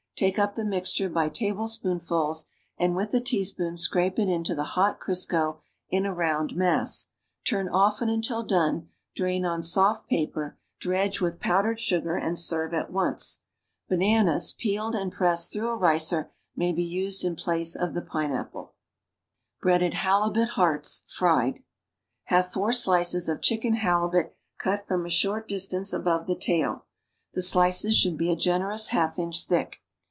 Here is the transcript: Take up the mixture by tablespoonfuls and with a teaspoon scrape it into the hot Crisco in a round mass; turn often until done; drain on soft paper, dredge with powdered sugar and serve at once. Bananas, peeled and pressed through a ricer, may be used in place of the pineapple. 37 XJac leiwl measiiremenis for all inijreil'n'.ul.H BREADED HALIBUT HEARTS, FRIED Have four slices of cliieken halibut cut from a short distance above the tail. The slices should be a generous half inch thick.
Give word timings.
Take 0.17 0.37
up 0.37 0.53
the 0.53 0.63
mixture 0.63 1.09
by 1.09 1.29
tablespoonfuls 1.29 2.45
and 2.77 2.95
with 2.95 3.11
a 3.15 3.19
teaspoon 3.19 3.75
scrape 3.75 4.19
it 4.19 4.29
into 4.29 4.53
the 4.53 4.63
hot 4.77 4.99
Crisco 4.99 5.61
in 5.89 6.05
a 6.05 6.13
round 6.13 6.55
mass; 6.55 7.07
turn 7.43 7.67
often 7.67 8.07
until 8.07 8.43
done; 8.43 8.89
drain 9.15 9.45
on 9.45 9.63
soft 9.63 10.07
paper, 10.07 10.59
dredge 10.79 11.21
with 11.21 11.39
powdered 11.39 11.79
sugar 11.79 12.15
and 12.17 12.37
serve 12.37 12.71
at 12.71 12.91
once. 12.93 13.39
Bananas, 13.89 14.51
peeled 14.51 14.93
and 14.93 15.11
pressed 15.11 15.51
through 15.51 15.69
a 15.71 15.75
ricer, 15.75 16.29
may 16.55 16.71
be 16.71 16.83
used 16.83 17.23
in 17.23 17.35
place 17.35 17.75
of 17.75 17.95
the 17.95 18.01
pineapple. 18.03 18.65
37 18.67 18.67
XJac 18.67 18.69
leiwl 18.69 18.69
measiiremenis 18.69 18.69
for 18.69 18.69
all 18.69 18.71
inijreil'n'.ul.H 18.77 19.61
BREADED 19.63 19.93
HALIBUT 19.95 20.49
HEARTS, 20.49 21.05
FRIED 21.55 21.63
Have 22.25 22.51
four 22.53 22.71
slices 22.71 23.27
of 23.27 23.41
cliieken 23.41 23.77
halibut 23.77 24.35
cut 24.59 24.87
from 24.87 25.07
a 25.07 25.09
short 25.09 25.47
distance 25.47 25.91
above 25.91 26.27
the 26.27 26.35
tail. 26.35 26.85
The 27.33 27.41
slices 27.41 27.97
should 27.97 28.19
be 28.19 28.29
a 28.29 28.35
generous 28.35 28.89
half 28.89 29.17
inch 29.17 29.47
thick. 29.47 29.81